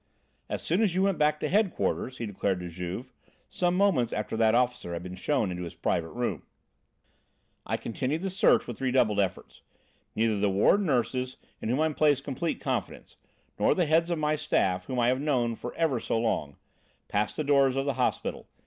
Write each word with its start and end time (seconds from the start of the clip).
"As 0.49 0.63
soon 0.63 0.81
as 0.81 0.95
you 0.95 1.03
went 1.03 1.19
back 1.19 1.39
to 1.41 1.47
headquarters," 1.47 2.17
he 2.17 2.25
declared 2.25 2.59
to 2.61 2.69
Juve, 2.69 3.13
some 3.47 3.75
moments 3.77 4.11
after 4.11 4.35
that 4.35 4.55
officer 4.55 4.93
had 4.93 5.03
been 5.03 5.13
shown 5.13 5.51
into 5.51 5.61
his 5.61 5.75
private 5.75 6.09
room, 6.09 6.41
"I 7.67 7.77
continued 7.77 8.23
the 8.23 8.31
search 8.31 8.65
with 8.65 8.81
redoubled 8.81 9.19
efforts. 9.19 9.61
Neither 10.15 10.39
the 10.39 10.49
ward 10.49 10.81
nurses, 10.81 11.37
in 11.61 11.69
whom 11.69 11.79
I 11.81 11.93
place 11.93 12.19
complete 12.19 12.59
confidence, 12.59 13.15
nor 13.59 13.75
the 13.75 13.85
heads 13.85 14.09
of 14.09 14.17
my 14.17 14.35
staff, 14.37 14.85
whom 14.85 14.97
I 14.97 15.07
have 15.07 15.21
known 15.21 15.53
for 15.53 15.71
ever 15.75 15.99
so 15.99 16.17
long, 16.17 16.55
passed 17.07 17.37
the 17.37 17.43
doors 17.43 17.75
of 17.75 17.85
the 17.85 17.93
hospital. 17.93 18.47